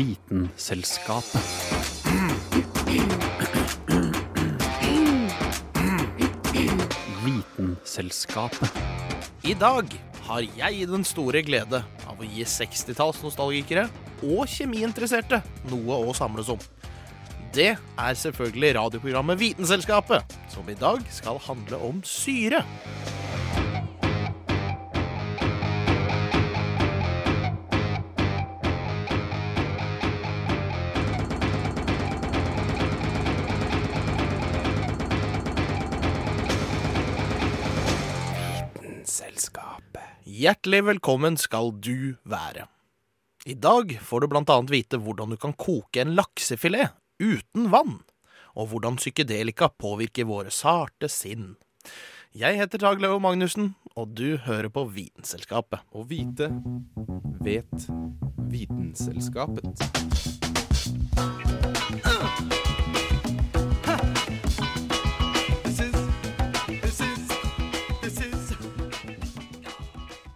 [0.00, 1.40] Vitenselskapet.
[7.24, 8.78] Vitenselskapet.
[9.44, 9.92] I dag
[10.24, 13.90] har jeg den store glede av å gi 60-tallsnostalgikere
[14.24, 16.64] og kjemiinteresserte noe å samles om.
[17.52, 22.64] Det er selvfølgelig radioprogrammet Vitenselskapet, som i dag skal handle om syre.
[40.40, 42.62] Hjertelig velkommen skal du være.
[43.44, 47.98] I dag får du blant annet vite hvordan du kan koke en laksefilet uten vann,
[48.56, 51.58] og hvordan psykedelika påvirker våre sarte sinn.
[52.32, 55.84] Jeg heter Dag Leo Magnussen, og du hører på Vitenselskapet.
[55.92, 56.48] Å vite
[57.44, 57.90] vet
[58.48, 59.76] Vitenselskapet.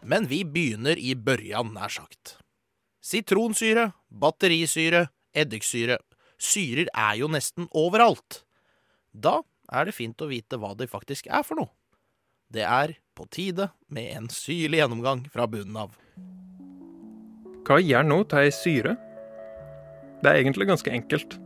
[0.05, 2.37] Men vi begynner i børjan, nær sagt.
[3.05, 5.97] Sitronsyre, batterisyre, eddiksyre.
[6.41, 8.43] Syrer er jo nesten overalt.
[9.13, 9.41] Da
[9.73, 11.73] er det fint å vite hva det faktisk er for noe.
[12.53, 15.97] Det er på tide med en syrlig gjennomgang fra bunnen av.
[17.65, 18.95] Hva gjør nå til ei syre?
[20.21, 21.39] Det er egentlig ganske enkelt.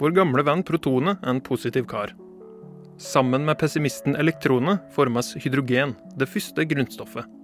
[0.00, 2.16] Vår gamle venn protonet er en positiv kar.
[3.02, 7.41] Sammen med pessimisten elektronet formes hydrogen, det første grunnstoffet.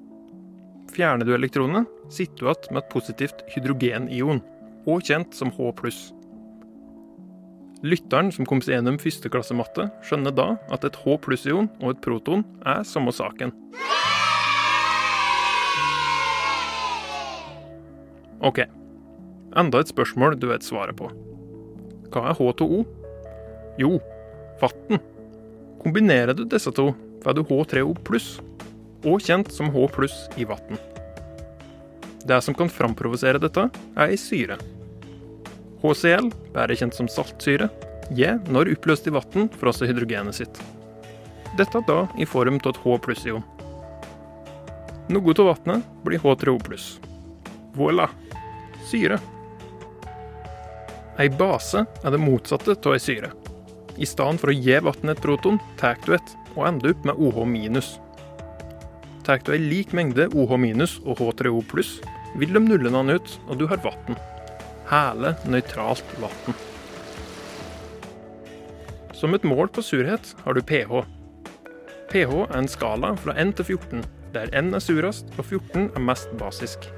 [0.94, 4.40] Fjerner du elektronene, sitter du igjen med et positivt hydrogenion,
[4.88, 5.92] også kjent som H+.
[7.86, 11.92] Lytteren som kom seg gjennom første klasse matte, skjønner da at et H pluss-ion og
[11.92, 13.52] et proton er samme saken.
[18.42, 18.64] OK.
[19.58, 21.10] Enda et spørsmål du vet svaret på.
[22.10, 22.82] Hva er H2O?
[23.78, 23.98] Jo,
[24.62, 24.98] vann.
[25.78, 26.90] Kombinerer du disse to,
[27.22, 28.38] får du H3O pluss,
[29.06, 30.80] og kjent som H pluss i vann.
[32.28, 34.58] Det som kan framprovosere dette, er ei syre.
[35.82, 37.68] HCl, bedre kjent som saltsyre,
[38.10, 40.60] gir, når oppløst i vann, fra seg hydrogenet sitt.
[41.58, 43.46] Dette da i form av et H pluss-ion.
[45.08, 46.98] Noe av vannet blir H3O pluss.
[47.78, 48.10] Voilà!
[48.90, 49.16] Syre.
[51.18, 53.30] Ei base er det motsatte av ei syre.
[53.96, 57.16] I stedet for å gi vannet et proton, tar du et, og ender opp med
[57.16, 57.96] OH minus.
[59.28, 60.54] Tar du ei lik mengde OH
[61.04, 61.58] og H3O
[62.40, 64.16] vil de nulle den ut, og du har vann.
[64.88, 66.56] Hele, nøytralt vann.
[69.12, 71.04] Som et mål på surhet har du pH.
[72.08, 76.06] pH er en skala fra 1 til 14, der 1 er surest og 14 er
[76.08, 76.88] mest basisk.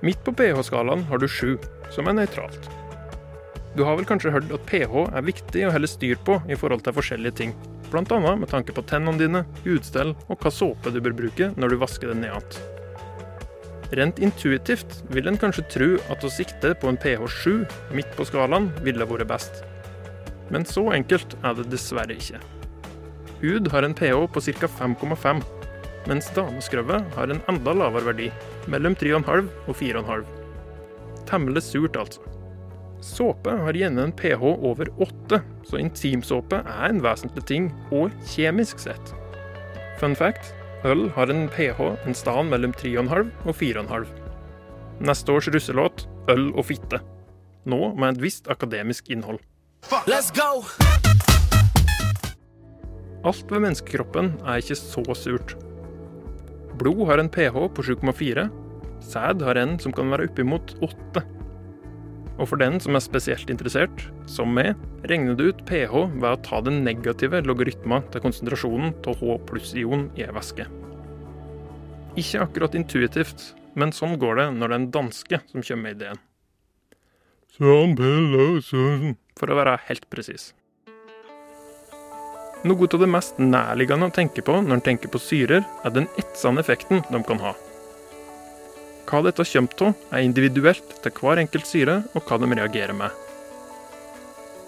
[0.00, 1.58] Midt på pH-skalaen har du 7,
[1.92, 2.70] som er nøytralt.
[3.76, 6.80] Du har vel kanskje hørt at pH er viktig å helle styr på i forhold
[6.80, 7.54] til forskjellige ting,
[7.92, 8.36] bl.a.
[8.36, 12.12] med tanke på tennene dine, utstell og hva såpe du bør bruke når du vasker
[12.12, 12.80] den ned igjen.
[13.92, 18.24] Rent intuitivt vil en kanskje tro at å sikte på en pH 7 midt på
[18.24, 19.60] skalaen ville vært best.
[20.52, 22.40] Men så enkelt er det dessverre ikke.
[23.42, 24.70] Hud har en pH på ca.
[24.80, 25.42] 5,5,
[26.08, 28.30] mens dameskrøvet har en enda lavere verdi,
[28.72, 30.24] mellom 3,5 og 4,5.
[31.28, 32.24] Temmelig surt, altså.
[33.02, 38.78] Såpe har gjerne en pH over 8, så intimsåpe er en vesentlig ting, og kjemisk
[38.78, 39.10] sett.
[39.98, 40.52] Fun fact
[40.86, 44.06] Øl har en pH en sted mellom 3,5 og 4,5.
[45.02, 47.02] Neste års russelåt Øl og fitte.
[47.66, 49.42] Nå med et visst akademisk innhold.
[50.06, 50.62] Let's go!
[53.26, 55.56] Alt ved menneskekroppen er ikke så surt.
[56.78, 58.46] Blod har en pH på 7,4.
[59.02, 61.26] Sæd har en som kan være oppimot 8.
[62.40, 64.78] Og for den som er spesielt interessert, som meg,
[65.08, 70.08] regner du ut pH ved å ta den negative logarytma til konsentrasjonen av H pluss-ion
[70.16, 70.66] i ei væske.
[72.16, 76.00] Ikke akkurat intuitivt, men sånn går det når det er en danske som kommer med
[76.00, 76.24] ideen.
[79.38, 80.52] For å være helt presis.
[82.62, 86.06] Noe av det mest nærliggende å tenke på når en tenker på syrer, er den
[86.20, 87.56] etsende effekten de kan ha.
[89.08, 93.10] Hva dette kommer av, er individuelt til hver enkelt syre og hva de reagerer med.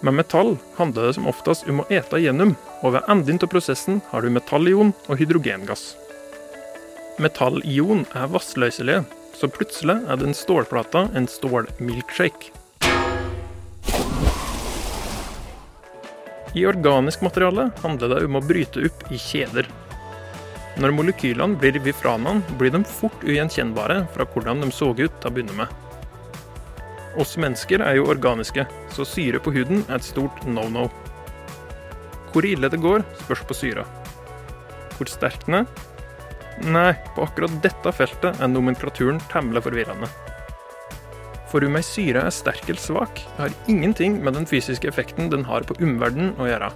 [0.05, 2.51] Med metall handler det som oftest om å ete gjennom,
[2.83, 5.95] og ved enden av prosessen har du metallion og hydrogengass.
[7.17, 9.05] Metallion er vassløselige,
[9.35, 12.51] så plutselig er den stålplata en stålmilkshake.
[16.55, 19.67] I organisk materiale handler det om å bryte opp i kjeder,
[20.81, 25.33] når molekylene blir hverandre, blir de fort ugjenkjennbare fra hvordan de så ut til å
[25.33, 25.71] begynne med.
[27.15, 30.89] Oss mennesker er jo organiske, så syre på huden er et stort no-no.
[32.33, 33.85] Hvor ille det går, spørs på syra.
[34.97, 35.69] Hvor sterk den er?
[36.67, 40.11] Nei, på akkurat dette feltet er nomenklaturen temmelig forvirrende.
[41.51, 45.47] For om ei syre er sterk eller svak, har ingenting med den fysiske effekten den
[45.47, 46.71] har på omverdenen å gjøre.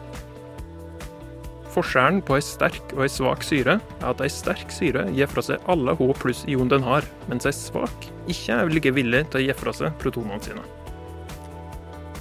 [1.69, 5.43] Forskjellen på ei sterk og ei svak syre er at ei sterk syre gir fra
[5.45, 9.45] seg alle H pluss-ion den har, mens ei svak ikke er like villig til å
[9.45, 10.65] gi fra seg protonene sine.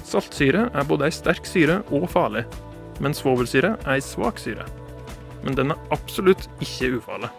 [0.05, 2.45] Saltsyre er både ei sterk syre og farlig,
[3.01, 4.65] mens svovelsyre er ei svak syre.
[5.43, 7.29] Men den er absolutt ikke ufarlig.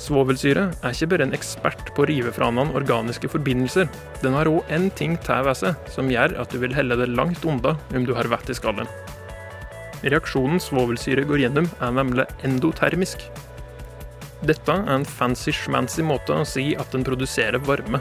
[0.00, 3.90] Svovelsyre er ikke bare en ekspert på å rive fra hverandre organiske forbindelser.
[4.22, 7.10] Den har òg en ting til ved seg som gjør at du vil helle det
[7.12, 8.88] langt unna om du har vett i skallen.
[10.00, 13.26] Reaksjonen svovelsyre går gjennom, er nemlig endotermisk.
[14.48, 18.00] Dette er en fancy-schmancy måte å si at den produserer varme.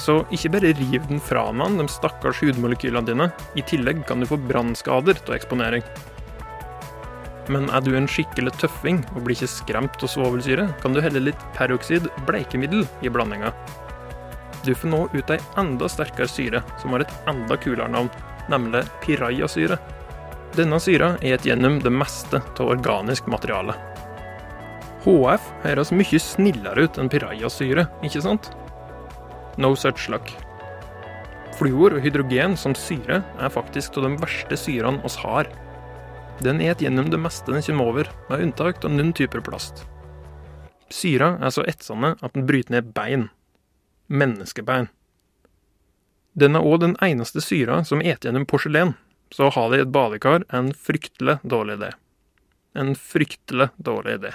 [0.00, 3.30] Så ikke bare riv den fra hverandre, de stakkars hudmolekylene dine.
[3.56, 5.84] I tillegg kan du få brannskader av eksponering.
[7.50, 11.22] Men er du en skikkelig tøffing og blir ikke skremt av svovelsyre, kan du helle
[11.24, 13.50] litt peroksid bleikemiddel i blandinga.
[14.62, 18.10] Du får nå ut ei enda sterkere syre, som har et enda kulere navn,
[18.52, 19.78] nemlig pirajasyre.
[20.54, 23.74] Denne syra er et gjennom det meste av organisk materiale.
[25.00, 28.50] HF høres mye snillere ut enn pirajasyre, ikke sant?
[29.58, 30.28] No such luck.
[31.56, 35.48] Fluor og hydrogen som syre er faktisk av de verste syrene oss har.
[36.40, 39.84] Den et gjennom det meste den kommer over, med unntak av noen typer plast.
[40.90, 43.28] Syra er så etsende at den bryter ned bein.
[44.08, 44.88] Menneskebein.
[46.32, 48.94] Den er òg den eneste syra som et gjennom porselen,
[49.30, 51.90] så å ha det i et badekar er en fryktelig dårlig idé.
[52.74, 54.32] En fryktelig dårlig idé.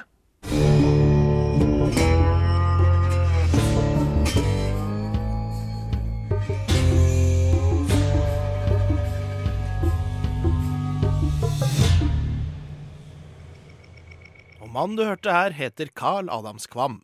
[14.75, 16.99] Mannen du hørte her, heter Carl Adams Kvam.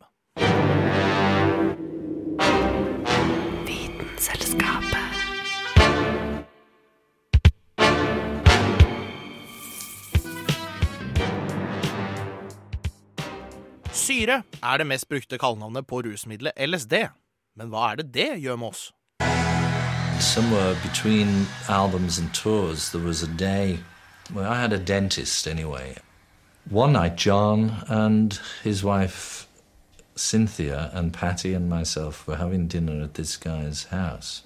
[13.92, 17.06] Syre er det mest brukte kallenavnet på rusmiddelet LSD.
[17.56, 18.90] Men hva er det det gjør med oss?
[20.22, 23.78] somewhere between albums and tours, there was a day
[24.32, 25.96] where I had a dentist anyway.
[26.68, 29.46] One night, John and his wife
[30.14, 34.42] Cynthia and Patty and myself were having dinner at this guy's house.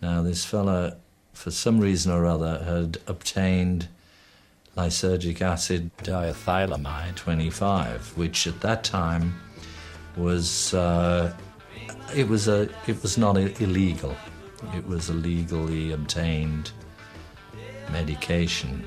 [0.00, 0.96] Now, this fella,
[1.32, 3.88] for some reason or other, had obtained
[4.76, 9.34] lysergic acid diethylamide 25, which at that time
[10.16, 11.34] was uh,
[12.14, 14.16] it was a it was not illegal.
[14.74, 16.70] It was a legally obtained
[17.90, 18.86] medication.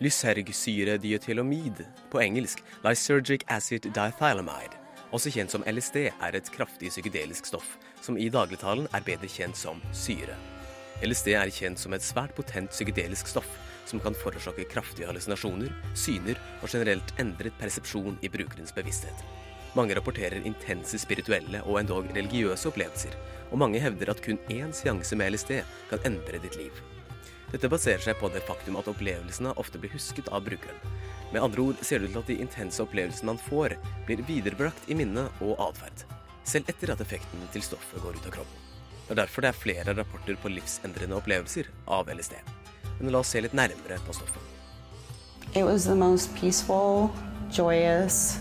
[0.00, 4.78] Lysergsyredietylamid, på engelsk lysergic acid diethylamide,
[5.12, 9.58] også kjent som LSD, er et kraftig psykedelisk stoff som i dagligtalen er bedre kjent
[9.60, 10.38] som syre.
[11.04, 13.50] LSD er kjent som et svært potent psykedelisk stoff
[13.90, 19.26] som kan forårsake kraftige hallusinasjoner, syner og generelt endret persepsjon i brukerens bevissthet.
[19.76, 25.18] Mange rapporterer intense spirituelle og endog religiøse opplevelser, og mange hevder at kun én seanse
[25.20, 25.60] med LSD
[25.92, 26.80] kan endre ditt liv.
[27.50, 30.78] Dette baserer seg på det faktum at opplevelsene ofte blir husket av brukeren.
[31.32, 33.74] Med andre ord ser det ut til at de intense opplevelsene man får,
[34.06, 36.04] blir viderebrakt i minne og atferd.
[36.46, 38.66] Selv etter at effekten til stoffet går ut av kroppen.
[39.06, 42.36] Det er derfor det er flere rapporter på livsendrende opplevelser av LSD.
[43.00, 44.42] Men la oss se litt nærmere på stoffet.
[45.54, 47.10] It was the most peaceful,
[47.50, 48.38] joyous,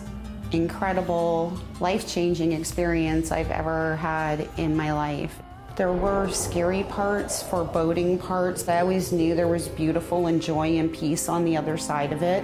[0.52, 1.52] incredible,
[1.82, 5.34] life changing experience I've ever had in my life.
[5.80, 8.68] There were scary parts, foreboding parts.
[8.68, 12.22] I always knew there was beautiful and joy and peace on the other side of
[12.22, 12.44] it.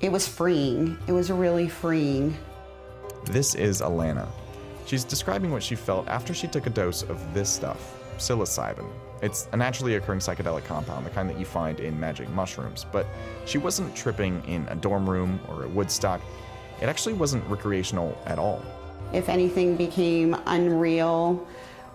[0.00, 0.96] It was freeing.
[1.06, 2.34] It was really freeing.
[3.26, 4.26] This is Alana.
[4.86, 8.88] She's describing what she felt after she took a dose of this stuff, psilocybin.
[9.20, 13.06] It's a naturally occurring psychedelic compound, the kind that you find in magic mushrooms, but
[13.44, 16.22] she wasn't tripping in a dorm room or at Woodstock.
[16.80, 18.62] It actually wasn't recreational at all.
[19.12, 21.46] If anything became unreal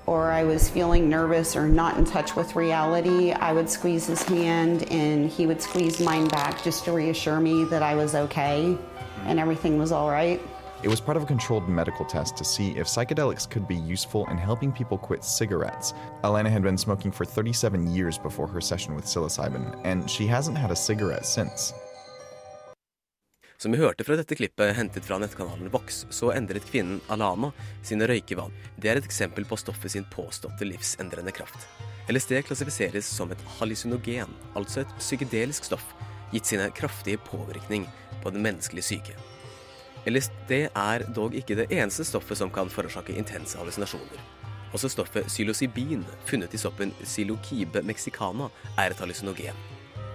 [0.06, 4.24] or I was feeling nervous or not in touch with reality, I would squeeze his
[4.24, 8.78] hand and he would squeeze mine back just to reassure me that I was okay
[9.26, 10.42] and everything was all right.
[10.84, 14.28] It was part of a controlled medical test to see if psychedelics could be useful
[14.32, 15.94] in helping people quit cigarettes.
[16.24, 20.58] Alana had been smoking for 37 years before her session with psilocybin, and she hasn't
[20.58, 21.74] had a cigarette since.
[23.62, 27.52] Som vi hørte fra dette klippet hentet fra nettkanalen Vox, så endret kvinnen Alana
[27.86, 28.70] sine røykevaner.
[28.82, 31.68] Det er et eksempel på stoffet sin påståtte livsendrende kraft.
[32.10, 35.84] LSD klassifiseres som et hallusinogen, altså et psykedelisk stoff,
[36.32, 37.86] gitt sine kraftige påvirkning
[38.24, 39.14] på den menneskelige syke.
[40.10, 44.26] LSD er dog ikke det eneste stoffet som kan forårsake intense hallusinasjoner.
[44.74, 49.62] Også stoffet psilocybin, funnet i soppen Psilocybe mexicana, er et hallusinogen.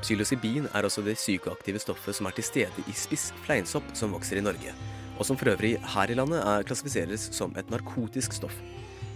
[0.02, 4.40] Psilocybin er også det psykoaktive stoffet som er til stede i spiss fleinsopp som vokser
[4.40, 4.74] i Norge,
[5.16, 8.56] og som for øvrig her i landet er klassifiseres som et narkotisk stoff.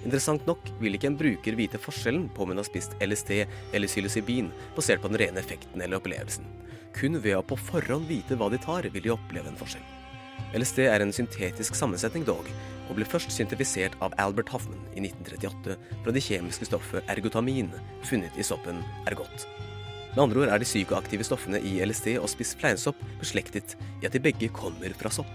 [0.00, 3.90] Interessant nok vil ikke en bruker vite forskjellen på om hun har spist LSD eller
[3.90, 6.49] psilocybin basert på den rene effekten eller opplevelsen.
[6.96, 9.84] Kun ved å på forhånd vite hva de tar, vil de oppleve en forskjell.
[10.56, 12.49] LSD er en syntetisk sammensetning dog,
[12.88, 17.70] og ble først syntifisert av Albert Hoffman i 1938 fra det kjemiske stoffet ergotamin,
[18.08, 19.46] funnet i soppen ergot.
[20.11, 24.17] Med andre ord er de psykoaktive stoffene i LSD og spiss fleinsopp beslektet i at
[24.17, 25.31] de begge kommer fra sopp.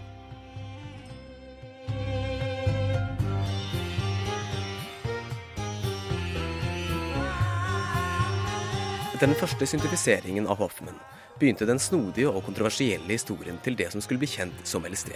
[9.15, 10.97] Etter den første syntetiseringen av Hoffmann
[11.39, 15.13] begynte den snodige og kontroversielle historien til det som skulle bli kjent som LSD.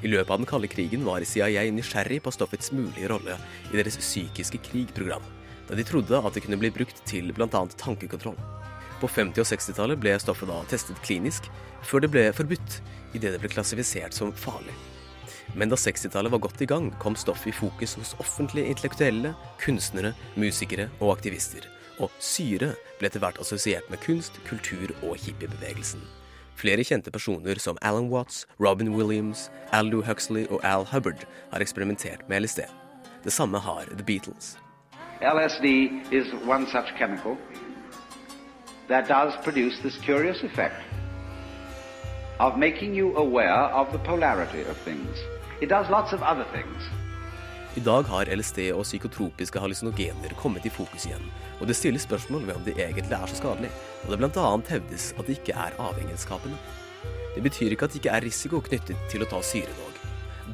[0.00, 3.36] I løpet av den kalde krigen var CIA nysgjerrig på stoffets mulige rolle
[3.68, 5.24] i deres psykiske krigprogram,
[5.68, 7.62] da de trodde at det kunne bli brukt til bl.a.
[7.76, 8.38] tankekontroll.
[9.00, 11.46] På 50- og 60-tallet ble stoffet da testet klinisk,
[11.86, 12.80] før det ble forbudt
[13.14, 14.74] idet det ble klassifisert som farlig.
[15.54, 20.12] Men da 60-tallet var godt i gang, kom stoffet i fokus hos offentlige intellektuelle, kunstnere,
[20.36, 21.64] musikere og aktivister.
[22.02, 26.02] Og syre ble etter hvert assosiert med kunst, kultur og hippiebevegelsen.
[26.58, 32.26] Flere kjente personer som Alan Watts, Robin Williams, Aldou Huxley og Al Hubbard har eksperimentert
[32.28, 32.64] med LSD.
[33.22, 34.56] Det samme har The Beatles.
[35.22, 35.66] LSD
[36.14, 37.38] is one such chemical
[38.88, 40.82] that does produce this curious effect
[42.40, 45.18] of making you aware of the polarity of things.
[45.60, 46.82] It does lots of other things.
[47.76, 51.26] I dag har LSD og psykotropiske hallusinogener kommet i fokus igjen,
[51.60, 53.70] og det stilles spørsmål ved om de egentlig er så skadelige,
[54.04, 54.46] og det bl.a.
[54.68, 56.56] hevdes at det ikke er avhengighetsskapende.
[57.34, 60.00] Det betyr ikke at det ikke er risiko knyttet til å ta syre dog.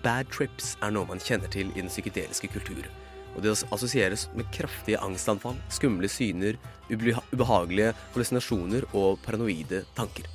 [0.02, 2.90] Bad trips er noe man kjenner til i den psykedeliske kultur,
[3.34, 6.58] og det assosieres med kraftige angstanfall, skumle syner,
[6.90, 10.28] ubehagelige hallusinasjoner og paranoide tanker.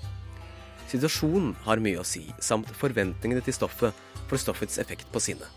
[0.90, 5.50] Situasjonen har mye å si, samt forventningene til stoffet for stoffets effekt på sinnet.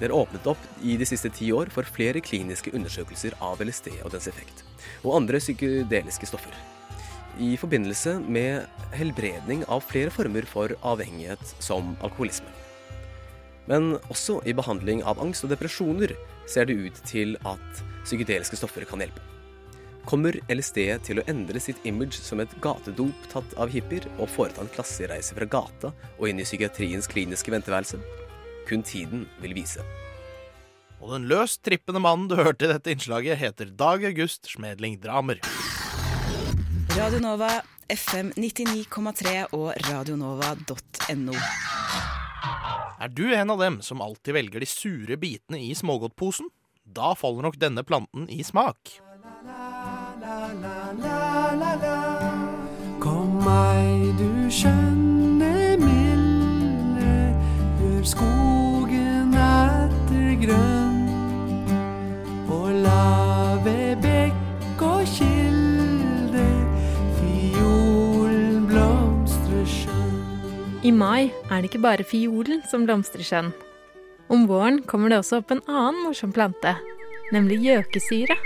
[0.00, 3.92] Det er åpnet opp i de siste ti år for flere kliniske undersøkelser av LSD
[4.00, 4.64] og dens effekt,
[5.04, 6.56] og andre psykedeliske stoffer.
[7.38, 12.50] I forbindelse med helbredning av flere former for avhengighet som alkoholisme.
[13.70, 16.14] Men også i behandling av angst og depresjoner
[16.50, 19.22] ser det ut til at psykedeliske stoffer kan hjelpe.
[20.04, 24.60] Kommer LSD til å endre sitt image som et gatedop tatt av hippier, og foreta
[24.60, 28.00] en klassereise fra gata og inn i psykiatriens kliniske venteværelse?
[28.68, 29.84] Kun tiden vil vise.
[31.00, 35.40] Og den løst trippende mannen du hørte i dette innslaget, heter Dag August Smedling Dramer.
[36.94, 37.50] Radio Nova,
[37.92, 41.40] FM 99,3 og radionova.no.
[43.00, 46.46] Er du en av dem som alltid velger de sure bitene i smågodtposen?
[46.84, 49.00] Da faller nok denne planten i smak.
[53.02, 55.50] Kom meg, du skjønne
[55.82, 57.18] milde,
[57.82, 60.83] hør skogen etter grønn.
[70.84, 73.54] I mai er det ikke bare fiolen som blomstrer skjønn.
[74.28, 76.74] Om våren kommer det også opp en annen morsom plante,
[77.32, 78.36] nemlig gjøkesyre.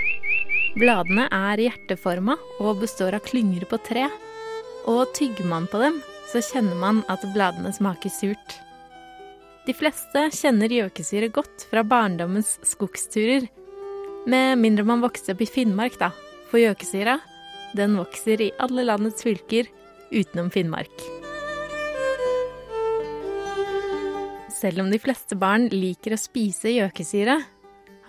[0.79, 4.07] Bladene er hjerteforma og består av klynger på tre.
[4.87, 5.99] Og tygger man på dem,
[6.31, 8.55] så kjenner man at bladene smaker surt.
[9.67, 13.51] De fleste kjenner gjøkesyre godt fra barndommens skogsturer.
[14.31, 16.13] Med mindre man vokste opp i Finnmark, da.
[16.47, 17.19] For gjøkesyra,
[17.75, 19.67] den vokser i alle landets fylker
[20.15, 21.18] utenom Finnmark.
[24.59, 27.37] Selv om de fleste barn liker å spise gjøkesyre,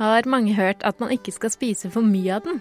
[0.00, 2.59] har mange hørt at man ikke skal spise for mye av den.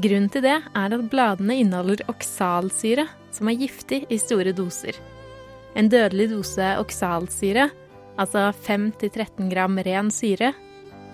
[0.00, 4.96] Grunnen til det er at bladene inneholder oksalsyre, som er giftig i store doser.
[5.78, 7.68] En dødelig dose oksalsyre,
[8.18, 10.54] altså 5-13 gram ren syre,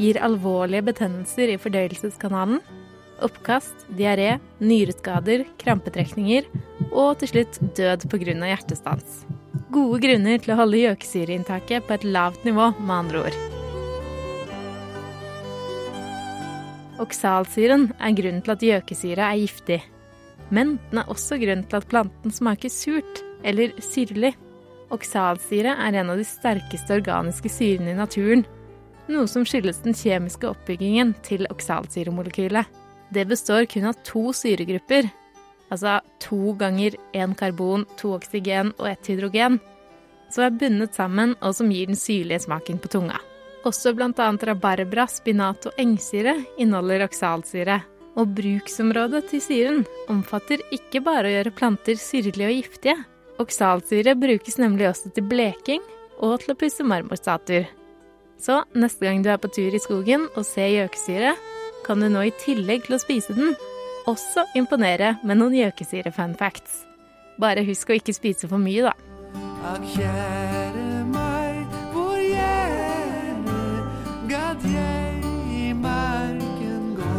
[0.00, 2.60] gir alvorlige betennelser i fordøyelseskanalen,
[3.24, 6.48] oppkast, diaré, nyreskader, krampetrekninger
[6.92, 8.36] og til slutt død pga.
[8.52, 9.24] hjertestans.
[9.74, 13.38] Gode grunner til å holde gjøkesyreinntaket på et lavt nivå, med andre ord.
[17.02, 19.80] Oksalsyren er grunnen til at gjøkesyre er giftig.
[20.54, 24.36] Men den er også grunnen til at planten smaker surt eller syrlig.
[24.94, 28.46] Oksalsyre er en av de sterkeste organiske syrene i naturen,
[29.10, 32.70] noe som skyldes den kjemiske oppbyggingen til oksalsyremolekylet.
[33.10, 35.10] Det består kun av to syregrupper,
[35.70, 39.58] altså to ganger én karbon, to oksygen og ett hydrogen,
[40.30, 43.20] som er bundet sammen og som gir den syrlige smaken på tunga.
[43.66, 44.30] Også bl.a.
[44.48, 47.80] rabarbra, spinat og engsyre inneholder oksalsyre.
[48.16, 52.96] Og bruksområdet til syren omfatter ikke bare å gjøre planter syrlige og giftige.
[53.42, 55.82] Oksalsyre brukes nemlig også til bleking
[56.22, 57.66] og til å pusse marmorstatuer.
[58.40, 61.34] Så neste gang du er på tur i skogen og ser gjøkesyre,
[61.84, 63.54] kan du nå i tillegg til å spise den,
[64.10, 66.84] også imponere med noen gjøkesyre-fun facts.
[67.40, 68.94] Bare husk å ikke spise for mye, da.
[69.66, 73.58] Ak kjære meg, hvor gjerne
[74.30, 77.16] gadd jeg i marken gå.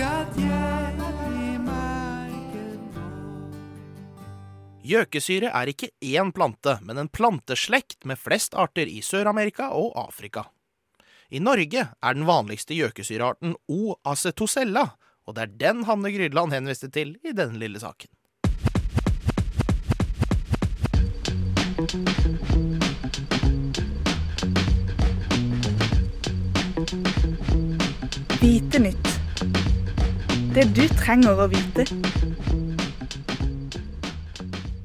[0.00, 2.80] Gadd jeg i marken
[4.84, 10.48] Gjøkesyre er ikke én plante, men en planteslekt med flest arter i Sør-Amerika og Afrika.
[11.32, 13.94] I Norge er den vanligste gjøkesyrearten O.
[14.04, 14.90] acetosella,
[15.24, 18.10] og det er den Hanne Grydland henviste til i denne lille saken.
[28.42, 29.10] Vite nytt.
[30.54, 31.88] Det du trenger å vite.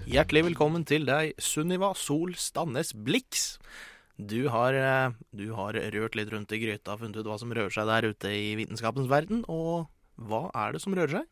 [0.09, 3.59] Hjertelig velkommen til deg, Sunniva Sol Stannes Blix.
[4.19, 7.71] Du har, eh, du har rørt litt rundt i gryta funnet ut hva som rører
[7.71, 9.45] seg der ute i vitenskapens verden.
[9.47, 9.87] Og
[10.19, 11.27] hva er det som rører seg?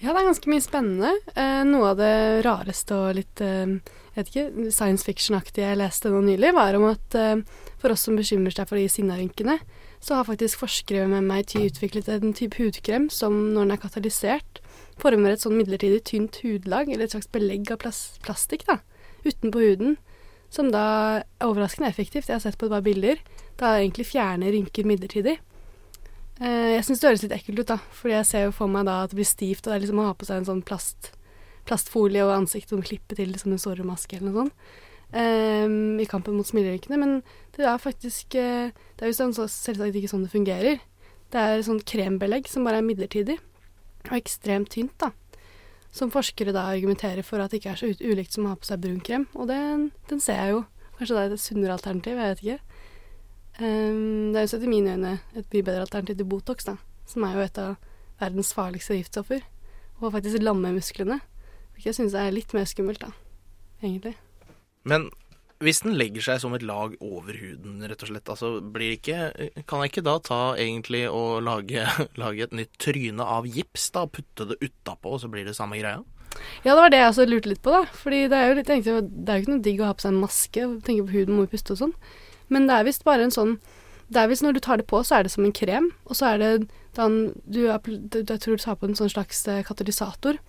[0.00, 1.10] Ja, det er ganske mye spennende.
[1.34, 2.14] Eh, noe av det
[2.46, 3.76] rareste og litt eh,
[4.16, 7.42] vet ikke, science fiction-aktige jeg leste nå nylig, var om at eh,
[7.82, 9.58] for oss som bekymrer seg for de sinnarynkene,
[10.00, 13.82] så har faktisk forskere med meg ty utviklet en type hudkrem som når den er
[13.82, 14.62] katalysert,
[15.00, 18.80] former et sånn midlertidig tynt hudlag, eller et slags belegg av plas plastikk, da,
[19.26, 19.98] utenpå huden,
[20.50, 20.82] som da
[21.20, 22.28] er overraskende effektivt.
[22.28, 23.22] Jeg har sett på et par bilder.
[23.60, 25.38] Da egentlig fjerner rynker midlertidig.
[26.40, 28.86] Eh, jeg syns det høres litt ekkelt ut, da, fordi jeg ser jo for meg
[28.88, 30.62] da at det blir stivt, og det er liksom å ha på seg en sånn
[30.64, 31.10] plast,
[31.68, 34.70] plastfolie over ansiktet som klipper til som en såremaske eller noe sånt.
[35.10, 37.16] Um, i kampen mot smilerynkene, men
[37.56, 40.78] det er faktisk uh, Det er jo sånn, så selvsagt ikke sånn det fungerer.
[41.34, 43.36] Det er sånn krembelegg som bare er midlertidig,
[44.06, 45.10] og ekstremt tynt, da.
[45.94, 48.68] Som forskere da argumenterer for at det ikke er så ulikt som å ha på
[48.68, 49.58] seg brun krem, og det,
[50.10, 50.64] den ser jeg jo.
[50.98, 52.86] Kanskje det er et sunnere alternativ, jeg vet ikke.
[53.60, 56.76] Um, det er jo sett i mine øyne et mye bedre alternativ til Botox, da,
[57.10, 57.74] som er jo et av
[58.20, 59.42] verdens farligste giftstoffer,
[59.98, 61.18] og faktisk lammer musklene.
[61.72, 63.10] Hvilket jeg synes er litt mer skummelt, da,
[63.82, 64.14] egentlig.
[64.84, 65.10] Men
[65.60, 69.18] hvis den legger seg som et lag over huden, rett og slett, altså blir ikke
[69.68, 71.84] Kan jeg ikke da ta egentlig og lage,
[72.22, 74.06] lage et nytt tryne av gips, da?
[74.08, 76.00] Putte det utapå, og så blir det samme greia?
[76.64, 77.82] Ja, det var det jeg også lurte litt på, da.
[78.02, 80.04] Fordi det er jo litt, egentlig, det er jo ikke noe digg å ha på
[80.06, 81.94] seg en maske og tenke på huden må jo puste og sånn.
[82.50, 83.60] Men det er visst bare en sånn
[84.10, 86.16] Det er visst når du tar det på, så er det som en krem, og
[86.18, 86.48] så er det
[86.96, 90.40] den du, Jeg tror du tar på en sånn slags katalysator,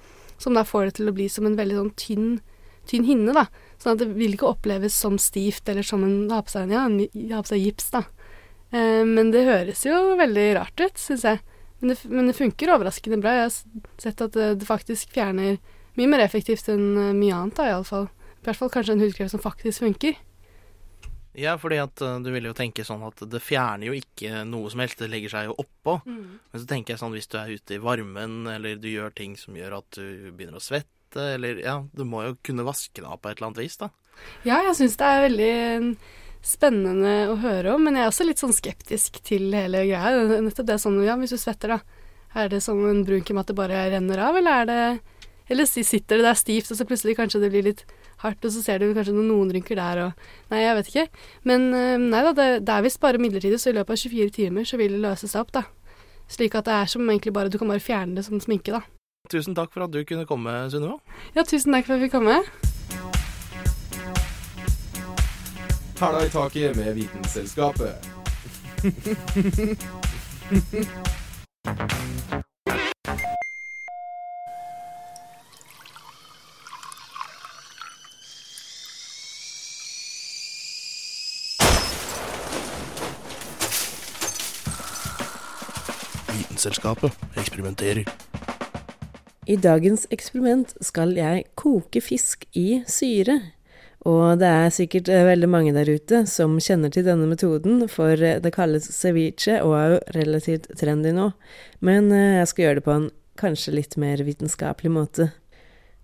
[0.41, 2.32] som da får det til å bli som en veldig sånn tynn,
[2.89, 3.48] tynn hinne, da.
[3.82, 6.86] Sånn at det vil ikke oppleves som stivt eller som en har på seg, ja,
[6.88, 8.06] ha på seg gips, da.
[8.72, 11.41] Eh, men det høres jo veldig rart ut, syns jeg.
[11.82, 13.36] Men det, men det, funker overraskende bra.
[13.39, 15.58] Jeg har sett at det, det, faktisk fjerner
[15.98, 18.12] mye mer effektivt enn mye annet, da, iallfall.
[18.41, 20.20] I hvert fall kanskje en hudkrem som faktisk funker.
[21.38, 24.72] Ja, fordi at uh, du vil jo tenke sånn at det fjerner jo ikke noe
[24.72, 25.98] som helst, det legger seg jo oppå.
[26.06, 26.39] Mm.
[26.52, 29.38] Men så tenker jeg sånn hvis du er ute i varmen, eller du gjør ting
[29.39, 33.08] som gjør at du begynner å svette, eller ja, du må jo kunne vaske det
[33.08, 33.91] av på et eller annet vis, da.
[34.45, 35.54] Ja, jeg syns det er veldig
[36.45, 40.41] spennende å høre om, men jeg er også litt sånn skeptisk til hele greia.
[40.41, 42.06] Nettopp det sånn, ja, hvis du svetter, da.
[42.38, 44.84] Er det som en brun at det bare renner av, eller er det
[45.52, 47.82] Eller sitter det der stivt, og så plutselig kanskje det blir litt
[48.21, 50.12] hardt, og så ser du kanskje noen rynker der og
[50.54, 51.06] Nei, jeg vet ikke.
[51.43, 51.67] Men
[52.08, 54.80] nei da, det, det er visst bare midlertidig, så i løpet av 24 timer så
[54.80, 55.65] vil det løse seg opp, da.
[56.32, 59.01] Slik at det er som egentlig bare Du kan bare fjerne det som sminke, da.
[59.32, 60.98] Tusen takk for at du kunne komme, Sunniva.
[61.36, 62.44] Ja, tusen takk for at jeg fikk komme.
[66.02, 67.96] Hæla i taket med Vitenselskapet.
[86.34, 88.31] Vitenselskapet eksperimenterer.
[89.50, 93.40] I dagens eksperiment skal jeg koke fisk i syre.
[94.06, 98.54] Og det er sikkert veldig mange der ute som kjenner til denne metoden, for det
[98.54, 101.32] kalles ceviche og er jo relativt trendy nå.
[101.82, 103.10] Men jeg skal gjøre det på en
[103.42, 105.32] kanskje litt mer vitenskapelig måte.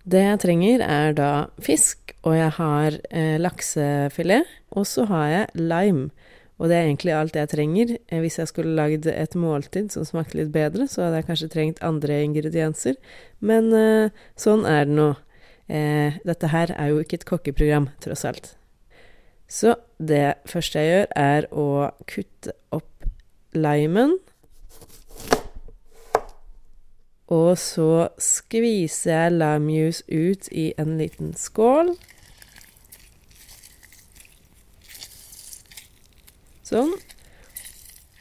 [0.08, 1.30] Det jeg trenger, er da
[1.62, 6.08] fisk, og jeg har eh, laksefilet, og så har jeg lime.
[6.58, 7.94] Og det er egentlig alt jeg trenger.
[8.08, 11.50] Eh, hvis jeg skulle lagd et måltid som smakte litt bedre, så hadde jeg kanskje
[11.54, 12.98] trengt andre ingredienser.
[13.38, 15.08] Men eh, sånn er det nå.
[15.68, 18.54] Eh, dette her er jo ikke et kokkeprogram, tross alt.
[19.48, 21.68] Så det første jeg gjør, er å
[22.10, 23.06] kutte opp
[23.56, 24.18] limen.
[27.32, 31.92] Og så skviser jeg limejuice ut i en liten skål.
[36.68, 36.92] Sånn.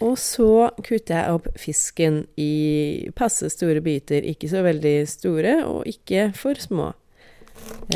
[0.05, 4.25] Og så kutter jeg opp fisken i passe store biter.
[4.29, 6.91] Ikke så veldig store, og ikke for små.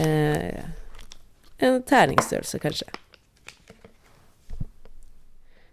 [0.01, 0.63] Eh,
[1.61, 2.89] en terningsstørrelse, kanskje.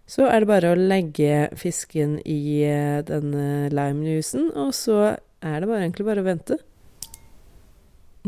[0.09, 4.99] Så er det bare å legge fisken i eh, denne limejuicen, og så
[5.41, 6.57] er det bare, egentlig bare å vente.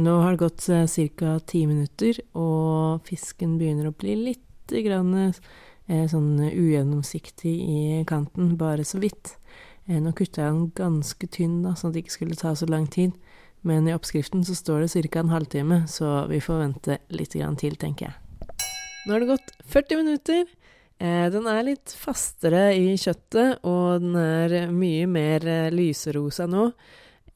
[0.02, 1.40] Nå har det gått ca.
[1.46, 5.42] ti minutter, og fisken begynner å bli litt grann eh,
[6.12, 9.36] sånn ugjennomsiktig i kanten, bare så vidt.
[9.88, 12.70] Eh, nå kutta jeg den ganske tynn, da, sånn at det ikke skulle ta så
[12.70, 13.16] lang tid.
[13.68, 15.20] Men i oppskriften så står det ca.
[15.20, 18.16] en halvtime, så vi får vente litt til, tenker jeg.
[19.06, 20.46] Nå har det gått 40 minutter.
[21.02, 26.72] Eh, den er litt fastere i kjøttet, og den er mye mer eh, lyserosa nå.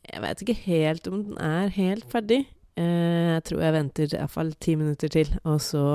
[0.06, 2.44] Jeg vet ikke helt om den er helt ferdig.
[2.78, 5.86] Eh, jeg tror jeg venter iallfall ti minutter til, og så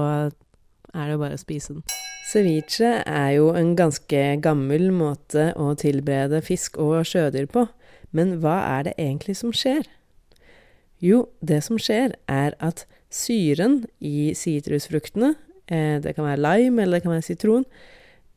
[0.90, 1.86] er det bare å spise den.
[2.30, 7.64] Ceviche er jo en ganske gammel måte å tilberede fisk og sjødyr på,
[8.14, 9.88] men hva er det egentlig som skjer?
[11.02, 15.32] Jo, det som skjer, er at syren i sitrusfruktene,
[15.66, 17.66] det kan være lime eller det kan være sitron,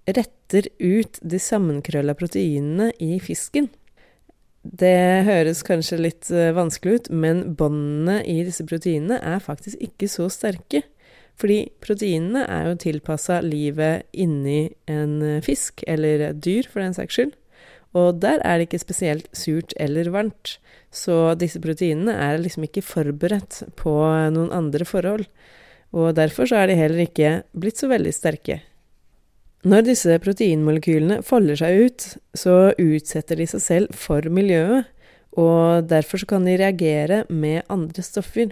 [0.09, 3.69] retter ut de sammenkrølla proteinene i fisken.
[4.63, 10.31] Det høres kanskje litt vanskelig ut, men båndene i disse proteinene er faktisk ikke så
[10.33, 10.81] sterke.
[11.39, 17.17] Fordi proteinene er jo tilpassa livet inni en fisk, eller et dyr for den saks
[17.17, 17.33] skyld.
[17.97, 20.57] Og der er det ikke spesielt surt eller varmt.
[20.93, 23.93] Så disse proteinene er liksom ikke forberedt på
[24.33, 25.25] noen andre forhold.
[25.93, 28.61] Og derfor så er de heller ikke blitt så veldig sterke.
[29.63, 34.89] Når disse proteinmolekylene folder seg ut, så utsetter de seg selv for miljøet,
[35.39, 38.51] og derfor så kan de reagere med andre stoffer.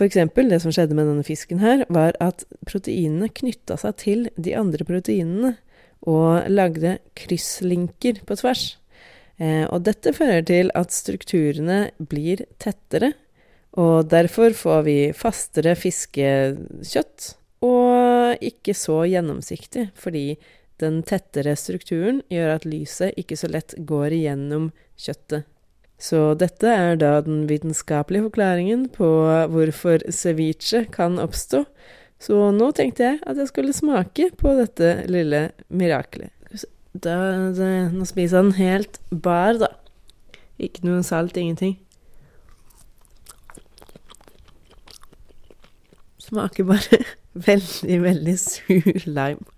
[0.00, 4.54] Eksempel, det som skjedde med denne fisken her, var at proteinene knytta seg til de
[4.56, 5.56] andre proteinene
[6.08, 8.64] og lagde krysslinker på tvers.
[9.38, 13.12] Eh, og dette fører til at strukturene blir tettere,
[13.78, 17.30] og derfor får vi fastere fiskekjøtt
[17.64, 20.34] og ikke så gjennomsiktig, fordi
[20.82, 25.46] den tettere strukturen gjør at lyset ikke så lett går igjennom kjøttet.
[26.02, 29.06] Så dette er da den vitenskapelige forklaringen på
[29.52, 31.62] hvorfor ceviche kan oppstå.
[32.22, 36.34] Så nå tenkte jeg at jeg skulle smake på dette lille mirakelet.
[36.92, 37.14] Da,
[37.56, 39.70] det, nå spiser jeg den helt bar, da.
[40.60, 41.78] Ikke noe salt, ingenting.
[46.20, 47.00] Smaker bare
[47.48, 49.50] veldig, veldig sur lime.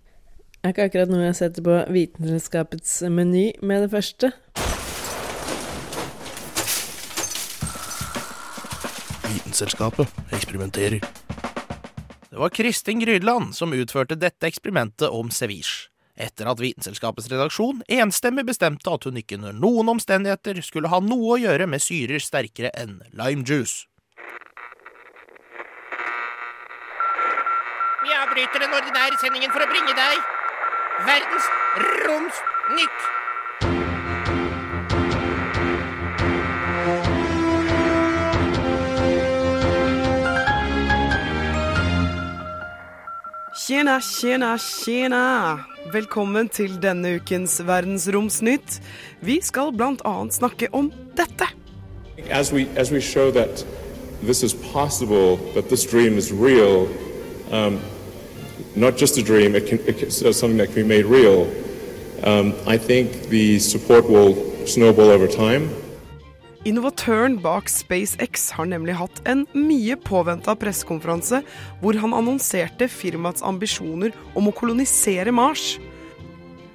[0.64, 4.30] Er ikke akkurat noe jeg setter på Vitenskapets meny med det første.
[9.55, 11.01] Vitenselskapet eksperimenterer.
[12.31, 18.49] Det var Kristin Grydland som utførte dette eksperimentet om ceviche, etter at Vitenselskapets redaksjon enstemmig
[18.49, 22.75] bestemte at hun ikke under noen omstendigheter skulle ha noe å gjøre med syrer sterkere
[22.75, 23.87] enn lime juice.
[28.03, 30.33] Vi avbryter den ordinære sendingen for å bringe deg
[31.07, 31.53] Verdens
[32.03, 32.43] Roms
[32.75, 33.12] Nytt.
[43.64, 45.64] Tjena, tjena, tjena!
[45.88, 48.74] Velkommen til denne ukens Verdensromsnytt.
[49.24, 49.72] Vi skal
[50.05, 51.48] annet snakke om dette.
[52.29, 53.64] As we, as we show that
[54.20, 55.87] this is possible, that this
[56.31, 56.88] real,
[57.50, 57.81] um,
[58.77, 61.48] not just a dream, it can, it can, so something that can be made real,
[62.22, 65.70] um, I think the support will snowball over time.
[66.64, 71.42] Innovatøren bak SpaceX har nemlig hatt en mye påventa pressekonferanse
[71.83, 75.74] hvor han annonserte firmaets ambisjoner om å kolonisere Mars.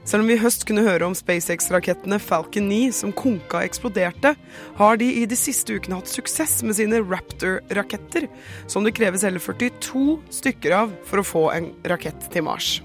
[0.05, 4.35] Selv om vi i høst kunne høre om SpaceX-rakettene Falcon 9 som konka eksploderte,
[4.77, 8.29] har de i de siste ukene hatt suksess med sine Raptor-raketter,
[8.69, 12.75] som det kreves hele 42 stykker av for å få en rakett til Mars.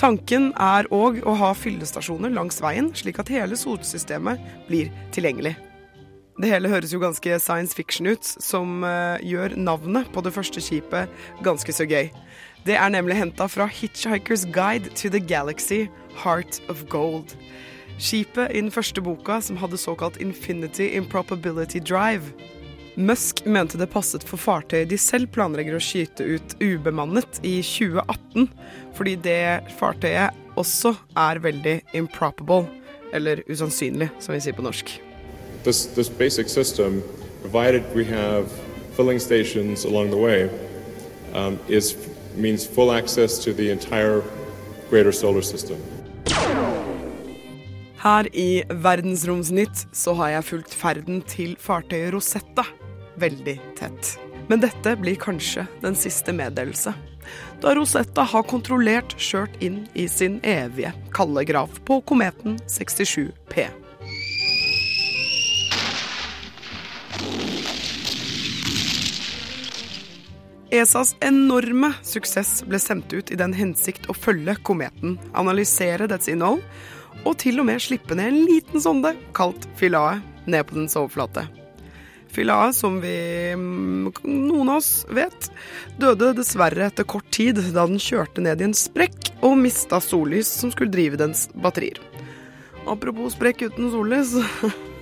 [0.00, 5.54] Tanken er òg å ha fyllestasjoner langs veien, slik at hele solsystemet blir tilgjengelig.
[6.34, 10.62] Det hele høres jo ganske science fiction ut, som uh, gjør navnet på det første
[10.62, 11.12] skipet
[11.46, 12.08] ganske så gøy.
[12.66, 15.84] Det er nemlig henta fra Hitchhiker's Guide to the Galaxy,
[16.24, 17.36] Heart of Gold.
[18.02, 22.34] Skipet i den første boka som hadde såkalt Infinity Improbability Drive.
[22.96, 28.50] Musk mente det passet for fartøy de selv planlegger å skyte ut ubemannet i 2018,
[28.98, 29.40] fordi det
[29.78, 32.66] fartøyet også er veldig improbable,
[33.14, 34.96] eller usannsynlig, som vi sier på norsk.
[35.64, 37.02] This, this basic system,
[37.40, 38.52] provided we have
[38.96, 40.50] filling stations along the way,
[41.32, 41.96] um, is,
[42.36, 44.22] means full access to the entire
[44.90, 45.76] greater solar system.
[47.96, 52.66] Her i Verdensromsnytt så har jeg fulgt ferden til fartøyet Rosetta
[53.16, 54.10] veldig tett.
[54.50, 56.92] Men dette blir kanskje den siste meddelelse.
[57.64, 63.70] Da Rosetta har kontrollert kjørt inn i sin evige kalde grav på kometen 67P.
[70.74, 76.64] ESAs enorme suksess ble sendt ut i den hensikt å følge kometen, analysere dets innhold,
[77.22, 80.18] og til og med slippe ned en liten sonde, kalt Philae,
[80.50, 81.46] ned på dens overflate.
[82.34, 83.14] Philae, som vi
[83.54, 85.46] mm, noen av oss vet,
[86.02, 90.50] døde dessverre etter kort tid da den kjørte ned i en sprekk og mista sollys
[90.50, 92.02] som skulle drive dens batterier.
[92.90, 94.34] Apropos sprekk uten sollys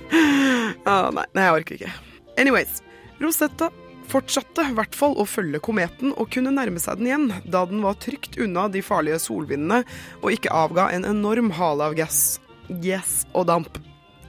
[0.85, 1.95] ah, nei, jeg orker ikke.
[2.37, 2.83] Anyways,
[3.17, 3.73] Rosetta
[4.13, 7.81] fortsatte i hvert fall å følge kometen og kunne nærme seg den igjen, da den
[7.85, 9.81] var trygt unna de farlige solvindene
[10.21, 12.37] og ikke avga en enorm hale av gass,
[12.83, 13.81] yes og damp.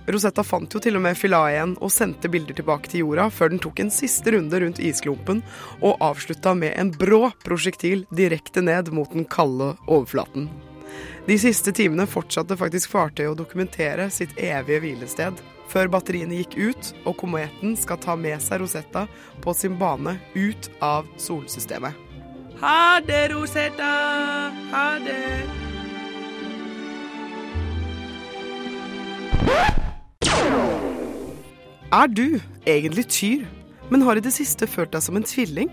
[0.04, 3.62] Rosetta fant jo til og med igjen og sendte bilder tilbake til jorda før den
[3.64, 5.40] tok en siste runde rundt isklumpen
[5.80, 10.50] og avslutta med en brå prosjektil direkte ned mot den kalde overflaten.
[11.24, 15.40] De siste timene fortsatte faktisk fartøyet å dokumentere sitt evige hvilested,
[15.72, 19.06] før batteriene gikk ut og kometen skal ta med seg Rosetta
[19.44, 21.94] på sin bane ut av solsystemet.
[22.60, 23.92] Ha det, Rosetta!
[24.70, 25.20] Ha det!
[31.94, 33.42] Er du egentlig tyr,
[33.90, 35.68] men har i det siste følt deg som en tvilling?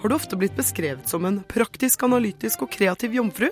[0.00, 3.50] Har du ofte blitt beskrevet som en praktisk, analytisk og kreativ jomfru,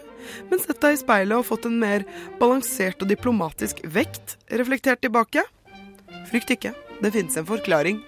[0.48, 2.06] men sett deg i speilet og fått en mer
[2.40, 5.44] balansert og diplomatisk vekt reflektert tilbake?
[6.30, 8.00] Frykt ikke, det finnes en forklaring.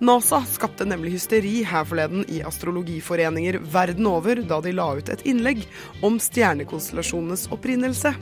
[0.00, 5.26] NASA skapte nemlig hysteri her forleden i astrologiforeninger verden over da de la ut et
[5.28, 5.62] innlegg
[6.00, 8.14] om stjernekonstellasjonenes opprinnelse.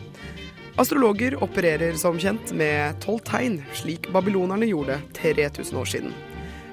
[0.82, 6.14] Astrologer opererer som kjent med tolv tegn, slik babylonerne gjorde 3000 år siden.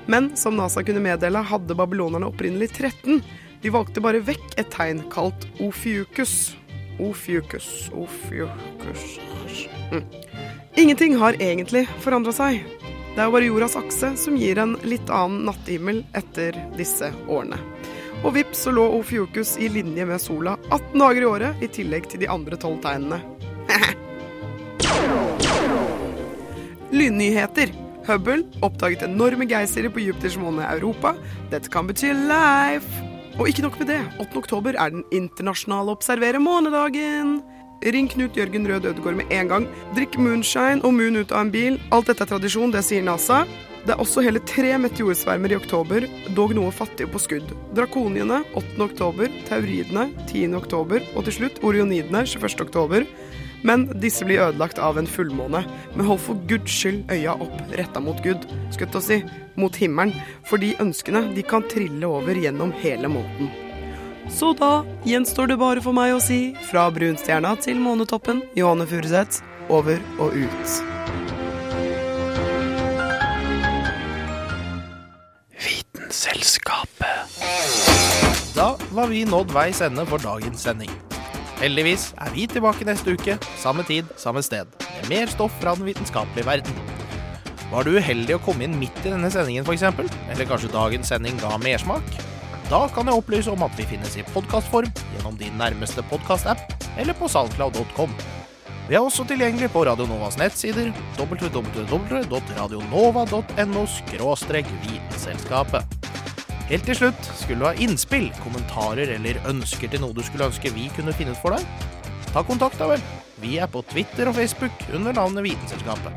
[0.10, 3.22] Men som NASA kunne meddele, hadde babylonerne opprinnelig 13.
[3.62, 6.56] De valgte bare vekk et tegn kalt ofiukus.
[7.00, 9.04] Ofiukus, ofiukus
[9.92, 10.04] mm.
[10.76, 12.66] Ingenting har egentlig forandra seg.
[13.16, 17.58] Det er bare jordas akse som gir en litt annen natthimmel etter disse årene.
[18.24, 22.10] Og vips så lå Ofiukus i linje med sola 18 dager i året, i tillegg
[22.10, 23.20] til de andre tolv tegnene.
[27.00, 27.89] Lynnyheter.
[28.10, 31.14] Hubble oppdaget enorme geysirer på Jupiters måne Europa.
[31.52, 33.06] Dette kan bety life.
[33.38, 34.36] Og ikke nok med det, 8.
[34.42, 37.38] oktober er den internasjonale observere månedagen.
[37.86, 39.68] Ring Knut Jørgen Rød Ødegård med en gang.
[39.96, 41.78] Drikk moonshine og moon ut av en bil.
[41.96, 43.46] Alt dette er tradisjon, det sier NASA.
[43.86, 46.04] Det er også hele tre meteorsvermer i oktober,
[46.36, 47.54] dog noe fattige på skudd.
[47.78, 48.76] Drakoniene 8.
[48.84, 50.50] oktober, tauridene 10.
[50.58, 52.66] oktober og til slutt orionidene 21.
[52.66, 53.08] oktober.
[53.64, 55.64] Men disse blir ødelagt av en fullmåne.
[55.96, 58.46] Men hold for guds skyld øya opp, retta mot Gud,
[58.76, 59.22] skutt å si,
[59.60, 60.14] mot himmelen,
[60.48, 63.52] for de ønskene de kan trille over gjennom hele måneden.
[64.30, 69.42] Så da gjenstår det bare for meg å si fra brunstjerna til månetoppen, Johanne Furuseth,
[69.70, 70.78] over og ut.
[75.66, 77.38] Vitenselskapet.
[78.56, 81.09] Da var vi nådd veis ende for dagens sending.
[81.60, 85.84] Heldigvis er vi tilbake neste uke, samme tid, samme sted, med mer stoff fra den
[85.90, 86.72] vitenskapelige verden.
[87.70, 91.36] Var du uheldig å komme inn midt i denne sendingen f.eks., eller kanskje dagens sending
[91.42, 92.04] ga mersmak?
[92.70, 96.60] Da kan jeg opplyse om at vi finnes i podkastform gjennom din nærmeste podkastapp
[97.02, 98.12] eller på salgcloud.com.
[98.90, 103.84] Vi er også tilgjengelig på Radio Novas nettsider www.radionova.no
[104.88, 106.09] vitenselskapet.
[106.70, 110.70] Helt til slutt, skulle du ha innspill, kommentarer eller ønsker til noe du skulle ønske
[110.76, 111.64] vi kunne finne ut for deg?
[112.30, 113.02] Ta kontakt, da vel.
[113.42, 116.14] Vi er på Twitter og Facebook under navnet Vitenselskapet.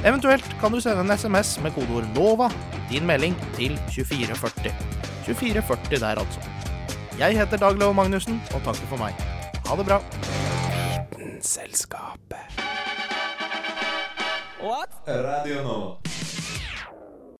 [0.00, 2.48] Eventuelt kan du sende en SMS med kodeord NOVA,
[2.88, 4.72] din melding, til 2440.
[5.28, 6.40] 2440 der, altså.
[7.20, 9.12] Jeg heter Dag Leo Magnussen og takker for meg.
[9.68, 10.00] Ha det bra.
[11.18, 12.62] Vitenselskapet.
[14.64, 15.02] What?
[15.06, 16.09] Radio Nova.